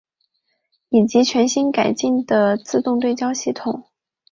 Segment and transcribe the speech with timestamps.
[0.89, 3.83] 以及全新改进的自动对焦系统。